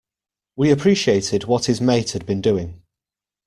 [0.59, 2.81] He appreciated what his mate had been doing.